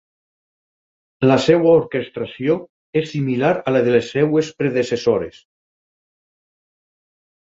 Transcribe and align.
La 1.31 1.35
seva 1.47 1.73
orquestració 1.81 2.55
és 3.01 3.07
similar 3.11 3.53
a 3.59 3.75
la 3.77 3.83
de 3.89 3.93
les 3.99 4.09
seves 4.15 4.51
predecessores. 4.63 5.39